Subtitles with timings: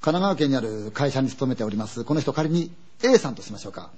[0.00, 2.04] 神奈川県にある会社に勤めております。
[2.04, 2.72] この人仮に
[3.02, 3.90] A さんとしましょうか。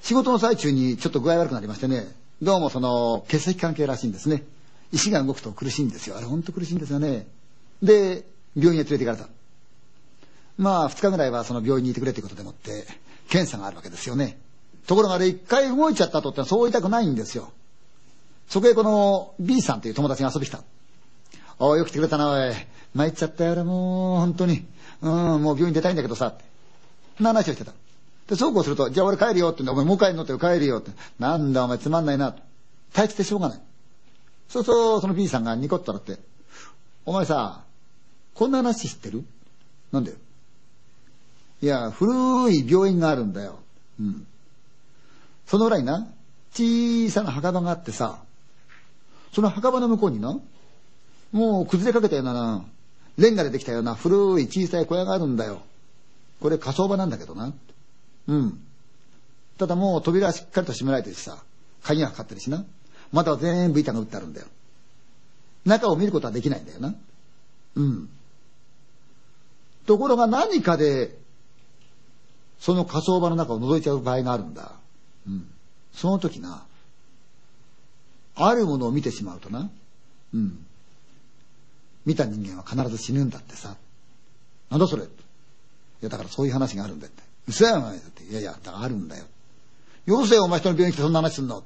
[0.00, 2.06] 仕事の最中にちょっと具合悪くなりましてね、
[2.40, 4.44] どうもその血液関係らしいんですね。
[4.92, 6.16] 石が動くと苦しいんですよ。
[6.16, 7.26] あれほんと苦しいんですよね。
[7.82, 8.24] で、
[8.56, 9.28] 病院へ連れて行かれた。
[10.58, 12.86] まあ、2日ぐらいはその病院にいてくれということでもって、
[13.28, 14.38] 検査があるわけですよね。
[14.86, 17.52] ところがあれ、一回動いちゃった後ってそう言いたくないんですよ。
[18.52, 20.62] そこへこの B さんという友達が遊びに来た。
[21.58, 22.52] おい、よく来てくれたな、おい。
[22.94, 24.66] 参っちゃったよ、俺もう、本当に。
[25.00, 26.44] うん、もう病院出たいんだけどさ、って。
[27.18, 27.72] な話をしてた。
[28.28, 30.90] で、そうこうすると、じゃあ俺帰るよって、お前もう帰るのって帰るよって。
[31.18, 32.42] なんだお前つまんないな、と。
[32.92, 33.60] 退屈でしょうがない。
[34.50, 36.22] そうそう、その B さんがニコッと笑って、
[37.06, 37.62] お前さ、
[38.34, 39.24] こんな話知ってる？
[39.92, 40.12] なんで
[41.62, 43.60] いや、古い病院があるんだよ。
[43.98, 44.26] うん。
[45.46, 46.06] その裏にな、
[46.52, 48.18] 小さな墓場があってさ、
[49.32, 50.38] その墓場の向こうにな、
[51.32, 52.64] もう崩れかけたようなな、
[53.16, 55.62] レンガでできたような古い小さい小屋があるんだよ。
[56.40, 57.52] これ火葬場なんだけどな。
[58.28, 58.60] うん。
[59.58, 61.42] ただもう扉はしっかりと閉められてるしさ、
[61.82, 62.64] 鍵がかかってるしな。
[63.12, 64.46] まだ全部板が打ってあるんだよ。
[65.64, 66.94] 中を見ることはできないんだよな。
[67.76, 68.08] うん。
[69.86, 71.16] ところが何かで、
[72.60, 74.72] その火葬場の中を覗いちゃう場合があるんだ。
[75.26, 75.46] うん。
[75.92, 76.64] その時な、
[78.34, 79.70] あるものを見てしまうとな、
[80.34, 80.66] うん。
[82.06, 83.76] 見た人間は必ず死ぬんだってさ。
[84.70, 85.06] なんだそれい
[86.00, 87.22] や、だからそういう話があるんだって。
[87.46, 88.24] 嘘やお前だって。
[88.24, 89.24] いやいや、だからあるんだよ。
[90.06, 91.58] よせよ、お前人の病院来てそんな話すんの。
[91.58, 91.62] っ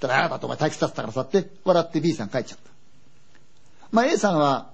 [0.00, 2.70] たら、ああだとお前退屈させたからさって、笑って B さん帰っちゃった。
[3.92, 4.70] まあ A さんは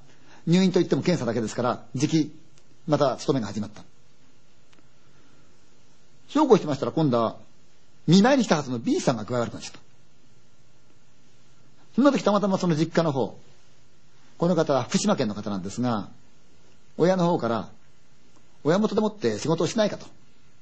[0.46, 2.38] 入院といっても検査だけですから、時期、
[2.86, 3.82] また勤めが始まった。
[6.28, 7.36] そうこうしてましたら今度は、
[8.06, 9.80] 見舞いに来たはずの B さんが具合悪くなっちゃった。
[11.96, 13.38] そんな時たまたまその実家の方、
[14.36, 16.10] この方は福島県の方なんですが、
[16.98, 17.70] 親の方から、
[18.64, 20.04] 親元でもって仕事をしないかと。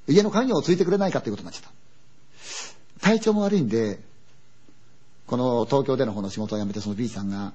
[0.07, 1.71] 家の家業をついてくれないかということになっちゃっ
[2.99, 3.01] た。
[3.01, 3.99] 体調も悪いんで、
[5.27, 7.51] この東京での方の仕事を辞めてその B さんが、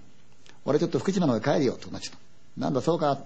[0.66, 2.19] 俺ちょっと福島の方へ帰るよってなっちゃった。
[2.60, 3.20] なんだそうか。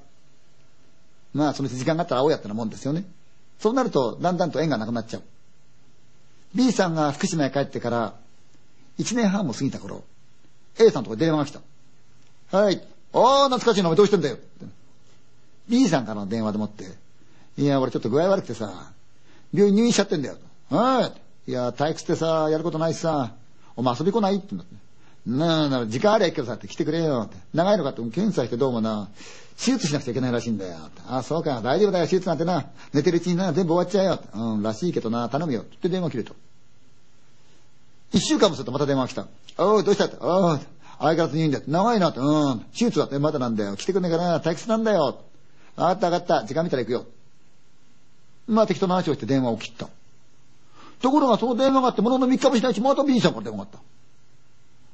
[1.32, 3.04] まあその時間があったら会おうやったなもんですよね。
[3.58, 5.22] そうなるとだんだんと縁がなくなっちゃう。
[6.54, 8.14] B さんが福島へ帰ってから
[9.00, 10.04] 1年半も過ぎた頃、
[10.78, 11.60] A さんとこに電話が来た。
[12.56, 12.82] はい。
[13.12, 14.38] ああ、懐かしいのお前どうしてんだよ。
[15.68, 16.84] B さんからの電話でもって、
[17.56, 18.92] いや、俺ちょっと具合悪くてさ、
[19.52, 20.36] 病院入院しちゃってんだよ。
[20.70, 21.12] は
[21.46, 21.50] い。
[21.50, 23.32] いや、退屈ってさ、やることないしさ、
[23.76, 24.84] お前遊び来ないって言うんだって。
[25.26, 27.36] なあ、なあ、時間ありゃいいけどさって来てくれよって。
[27.54, 29.08] 長いのかって、検査してどうもな、
[29.56, 30.76] 手術しなくちゃいけないらしいんだよ。
[31.06, 32.66] ああ、そうか、大丈夫だよ、手術なんてな。
[32.92, 34.54] 寝てるうちにな、全部終わっちゃうよ。
[34.54, 35.62] うん、らしいけどな、頼むよ。
[35.62, 36.34] って電話切れと。
[38.14, 39.26] 一週間もするとまた電話が来た。
[39.58, 40.16] おい、どうしたって。
[40.20, 40.58] おい、
[40.98, 41.70] 相変わらず入院だって。
[41.70, 42.20] 長いなって。
[42.20, 43.74] うん、手術だってまだなんだよ。
[43.76, 45.18] 来てくんねえかな、退屈なんだよ。
[45.76, 47.06] わかったわかった、時間見たら行くよ。
[48.46, 49.88] まあ適当な話をして電話を切った。
[51.00, 53.70] ところがその電話があってものの3日もしないうちまた B さんから電話が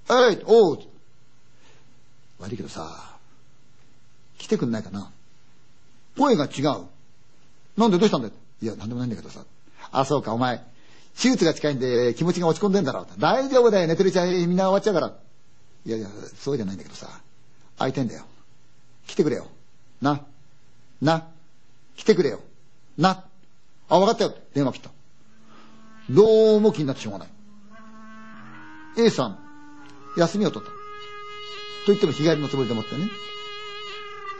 [0.08, 0.30] あった。
[0.30, 0.78] えい、おう。
[2.38, 3.16] 悪いけどさ、
[4.38, 5.10] 来てくんないかな。
[6.16, 6.86] 声が違う。
[7.76, 8.32] なんでどうしたんだよ。
[8.62, 9.44] いや、なんでもないんだけどさ。
[9.92, 10.62] あ、そうか、お前。
[11.16, 13.06] 手術が近いんで気持ちが落ち込んでんだろう。
[13.18, 15.12] 大丈夫だよ、寝てるうちはみんな終わっちゃうから。
[15.86, 17.08] いやいや、そうじゃないんだけどさ。
[17.78, 18.24] 会いたいんだよ。
[19.06, 19.46] 来てくれよ。
[20.00, 20.20] な。
[21.00, 21.26] な。
[21.96, 22.40] 来てくれよ。
[22.96, 23.24] な。
[23.88, 24.34] あ、分かったよ。
[24.54, 24.90] 電話切った。
[26.10, 27.28] どうも気になってしょうがない。
[28.98, 29.38] A さん、
[30.16, 30.70] 休みを取った。
[30.70, 30.76] と
[31.88, 33.08] 言っても日帰りのつもりでもってね。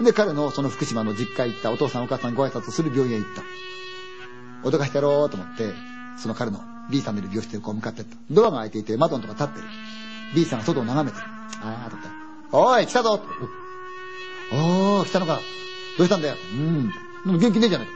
[0.01, 4.69] で、彼のその福島の実家行ったお父さんお母さんご挨拶する病院へ行った。
[4.69, 5.73] 脅かしてやろうと思って、
[6.17, 6.61] その彼の
[6.91, 8.17] B さんのいる病室へこう向かってった。
[8.31, 9.67] ドアが開いていて窓のとこ立ってる。
[10.35, 11.27] B さんが外を眺めてる。
[11.63, 12.59] ああ、とった。
[12.59, 13.21] おい、来たぞ
[14.53, 15.41] おお、来たのか。
[15.99, 16.37] どうしたんだよ。
[16.53, 16.89] うん。
[16.89, 17.93] でも元気ねえじゃないか。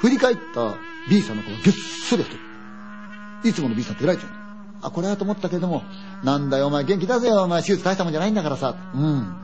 [0.00, 0.74] 振り返った
[1.08, 2.40] B さんの顔がげっそり太る。
[3.44, 4.30] いつもの B さんって偉いじゃん。
[4.82, 5.82] あ、これはと思ったけども、
[6.22, 8.76] なんだよ、お前元気出せよ、お前手術大したもんじゃないんだからさ。
[8.94, 9.34] うん。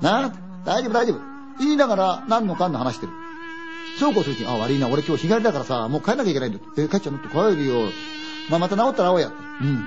[0.00, 0.32] なあ、
[0.64, 1.20] 大丈夫大丈夫。
[1.58, 3.12] 言いながら何のかんの話してる。
[3.98, 6.64] そうこうするうちに、あ、悪いな、俺今日日帰りだからさ、もう帰んなきゃいけないんだよ。
[6.76, 7.18] え、帰っちゃうの？
[7.18, 7.90] って帰るよ。
[8.50, 9.32] まあ、また治ったら会おうや。
[9.60, 9.84] うん。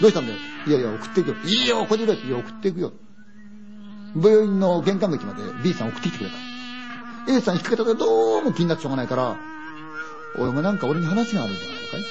[0.00, 0.38] どうしたんだよ？
[0.66, 1.36] いやいや、送っていくよ。
[1.44, 2.18] いいよ、ここにいるよ。
[2.20, 2.92] いや、送っていくよ。
[4.16, 6.36] 病院の玄関口まで B さん送ってきてくれた。
[7.32, 9.36] A さん引っ掛けたけどどうも気になってしょうがないから、
[10.36, 12.02] おいもなんか俺に話があるんじゃないのかい？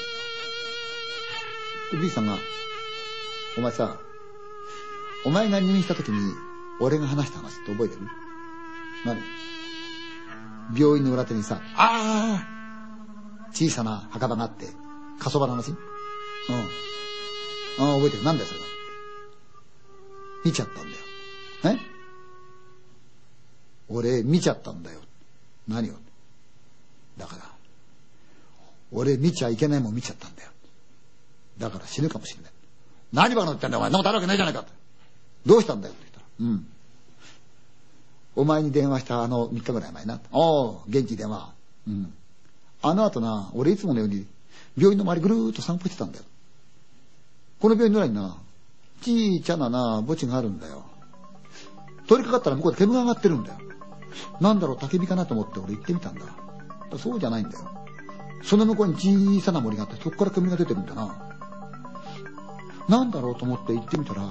[1.92, 2.38] で ?B さんが、
[3.58, 3.98] お前さ、
[5.26, 6.34] お前が入院した時に
[6.80, 8.02] 俺が話した話って覚えてる？
[9.06, 9.18] 何？
[10.78, 12.48] 病院の裏手にさ、ああ
[13.52, 14.68] 小さな墓場があって、
[15.20, 15.72] 火葬場の話？
[15.72, 15.76] うん。
[15.76, 15.78] あ
[17.92, 18.24] あ、覚えてる。
[18.24, 18.66] なんだよ、それは。
[20.46, 20.98] 見ちゃったんだよ。
[21.64, 21.78] え？
[23.90, 25.00] 俺、見ちゃったんだよ。
[25.68, 25.94] 何を？
[27.18, 27.42] だから、
[28.92, 30.50] 俺見ちゃいけないもん見ちゃったんだよ。
[31.58, 32.52] だから死ぬかもしれない。
[33.12, 33.92] 何バカなってんだよ、お前。
[33.92, 34.66] そんなことあるわけないじゃないか。
[35.46, 36.26] どうしたんだよって言ったら。
[36.40, 36.68] うん。
[38.40, 40.22] お前に電話したあの3日ぐらい前な。
[40.32, 41.52] おお、元気電話。
[41.86, 42.14] うん。
[42.82, 44.26] あの後な、俺いつものように
[44.78, 46.24] 病院の周りぐるーっと散歩してたんだよ。
[47.60, 48.38] この病院の裏にな、
[49.02, 50.86] ちいちゃなな、墓地があるんだよ。
[52.08, 53.58] 通りかかったら向こうで煙が上がってるんだよ。
[54.40, 56.22] なんだろう、焚き火かなと思って俺行ってみたんだ。
[56.98, 57.70] そうじゃないんだよ。
[58.42, 61.36] その向こうに小さな森があって、そこから煙が出てるんだな。
[62.88, 64.24] なんだろうと思って行ってみたら、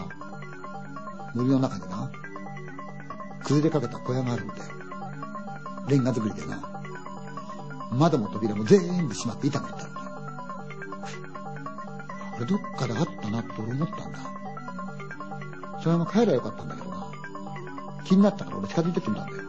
[1.35, 2.11] 森の中にな、
[3.49, 4.63] 崩れかけた小屋があるんだよ。
[5.89, 6.61] レンガ作りでな。
[7.91, 10.07] 窓も扉も全部閉まって板がいったんだよ。
[12.35, 14.19] これどっかであったなって俺思ったんだ。
[15.83, 17.07] そのまま帰ればよかったんだけどな。
[18.05, 19.43] 気になったから俺近づいてってみたんだよ。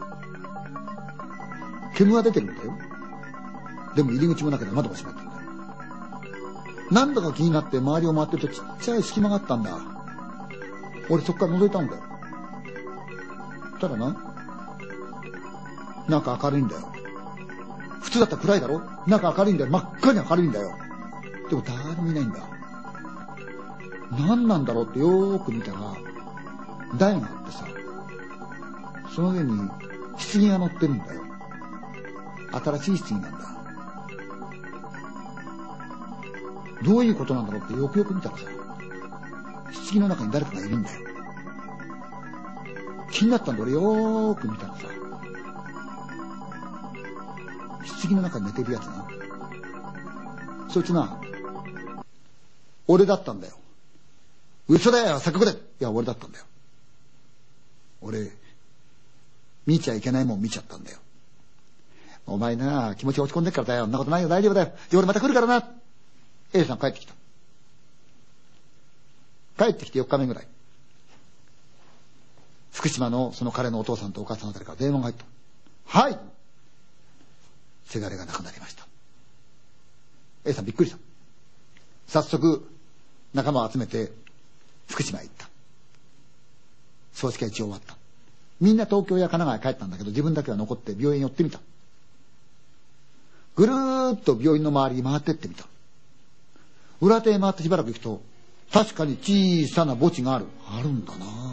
[1.94, 2.72] 煙が出てるんだよ。
[3.94, 5.40] でも入り口もなければ窓も閉まってんだよ。
[6.90, 9.78] なんだか気になって周りを回ってるとちっちゃい隙間があったんだ。
[11.10, 12.09] 俺そっから覗いたんだよ。
[13.80, 14.16] たらな、
[16.08, 16.92] 中明るいんだよ。
[18.02, 19.70] 普通だったら暗いだろ中明るいんだよ。
[19.70, 20.74] 真っ赤に明るいんだよ。
[21.48, 22.38] でも誰もいないんだ。
[24.12, 25.78] 何なんだろうってよーく見たら、
[26.96, 27.64] 台があってさ、
[29.14, 29.68] その上に
[30.32, 31.22] 棺が乗ってるんだよ。
[32.52, 33.38] 新しい棺なんだ。
[36.82, 38.44] どういうことなんだろうってよくよく見たらさ、
[39.92, 41.09] 棺の中に誰かがいるんだよ。
[43.10, 44.88] 気になったんだ俺よーく見たらさ、
[48.02, 49.08] 棺の中に寝てるやつな。
[50.68, 51.20] そいつな、
[52.86, 53.54] 俺だったんだよ。
[54.68, 56.44] 嘘だよ、錯覚だいや、俺だったんだよ。
[58.00, 58.30] 俺、
[59.66, 60.98] 見ちゃいけないもん見ちゃったんだよ。
[62.26, 63.84] お前な、気持ち落ち込んでっからだよ。
[63.84, 64.72] そんなことないよ、大丈夫だよ。
[64.90, 65.68] で、俺また来るからな。
[66.52, 67.14] A さん帰ってきた。
[69.64, 70.46] 帰ってきて4日目ぐらい。
[72.72, 75.24] 福島のその彼のお父さんとお母さんあたりから電話が入った。
[75.98, 76.18] はい
[77.84, 78.86] せがれが亡くなりました。
[80.44, 80.98] A さんびっくりした。
[82.06, 82.68] 早速、
[83.34, 84.12] 仲間を集めて、
[84.88, 85.48] 福島へ行った。
[87.12, 87.96] 葬式は一応終わった。
[88.60, 91.60] みんな東京や神奈川へ帰ったんだけど、自分だけは残って病院に寄ってみた。
[93.56, 95.66] ぐるーっと病院の周りに回ってってみた。
[97.00, 98.22] 裏手へ回ってしばらく行くと、
[98.72, 100.46] 確かに小さな墓地がある。
[100.68, 101.49] あるんだな。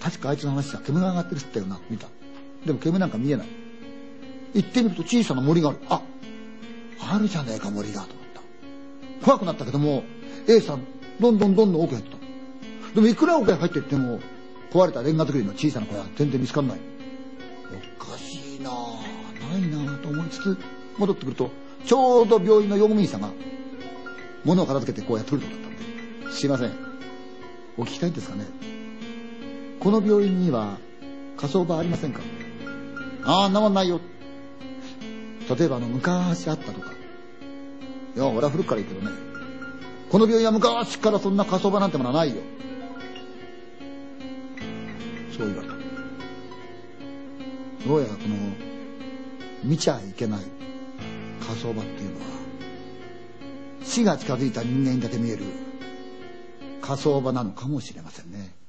[0.00, 2.08] 確かあいつの話じゃ煙が上がってるって言ったよな、見た。
[2.64, 3.46] でも煙なんか見えない。
[4.54, 5.78] 行ってみると小さな森がある。
[5.88, 6.02] あ、
[7.00, 8.16] あるじゃねえか森が、と思っ
[9.20, 9.24] た。
[9.24, 10.02] 怖くなったけども、
[10.48, 10.84] A さん、
[11.20, 12.94] どんどんどんどん奥へ入ってた。
[12.94, 14.20] でもいくら奥へ入っていっても、
[14.72, 16.78] 壊れたレンガ造りの小さな小屋全然見つかんない。
[18.00, 20.58] おかしいなぁ、ないなぁと思いつつ、
[20.98, 21.50] 戻ってくると、
[21.84, 23.30] ちょうど病院の用務員さんが、
[24.44, 26.72] 物を片付けてこうやってるとこだったんで、すいません。
[27.76, 28.46] お聞きたいんですかね。
[29.80, 30.78] この病院には
[31.36, 32.20] 火葬場ありませんか？
[33.24, 34.00] ああ、んなもんないよ。
[35.48, 36.92] 例えばあの、昔あったとか。
[38.14, 39.16] いや、俺は古くから言うけどね。
[40.10, 42.42] この病院は昔からそんな火葬場なんてものはないよ。
[45.36, 45.74] そう言われた。
[47.86, 48.36] どうやらこの、
[49.64, 50.40] 見ちゃいけない
[51.40, 52.26] 火葬場っていうのは、
[53.82, 55.44] 死が近づいた人間にだけ見える
[56.82, 58.59] 火葬場なのかもしれませんね。